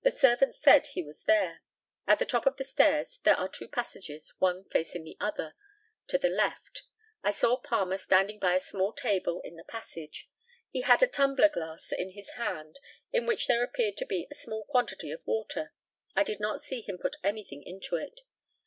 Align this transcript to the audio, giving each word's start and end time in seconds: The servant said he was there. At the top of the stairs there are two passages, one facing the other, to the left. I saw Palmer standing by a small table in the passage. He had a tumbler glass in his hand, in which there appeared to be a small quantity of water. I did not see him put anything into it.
The 0.00 0.10
servant 0.10 0.54
said 0.54 0.86
he 0.86 1.02
was 1.02 1.24
there. 1.24 1.60
At 2.06 2.18
the 2.18 2.24
top 2.24 2.46
of 2.46 2.56
the 2.56 2.64
stairs 2.64 3.20
there 3.24 3.36
are 3.36 3.46
two 3.46 3.68
passages, 3.68 4.32
one 4.38 4.64
facing 4.64 5.04
the 5.04 5.18
other, 5.20 5.54
to 6.06 6.16
the 6.16 6.30
left. 6.30 6.84
I 7.22 7.30
saw 7.32 7.58
Palmer 7.58 7.98
standing 7.98 8.38
by 8.38 8.54
a 8.54 8.60
small 8.60 8.94
table 8.94 9.42
in 9.44 9.56
the 9.56 9.64
passage. 9.64 10.30
He 10.70 10.80
had 10.80 11.02
a 11.02 11.06
tumbler 11.06 11.50
glass 11.50 11.92
in 11.92 12.12
his 12.12 12.30
hand, 12.38 12.80
in 13.12 13.26
which 13.26 13.48
there 13.48 13.62
appeared 13.62 13.98
to 13.98 14.06
be 14.06 14.26
a 14.30 14.34
small 14.34 14.64
quantity 14.64 15.10
of 15.10 15.20
water. 15.26 15.74
I 16.16 16.24
did 16.24 16.40
not 16.40 16.62
see 16.62 16.80
him 16.80 16.96
put 16.96 17.16
anything 17.22 17.62
into 17.62 17.96
it. 17.96 18.22